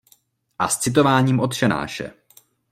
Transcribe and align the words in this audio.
A 0.59 0.67
s 0.67 0.77
citováním 0.77 1.39
Otčenáše. 1.39 2.11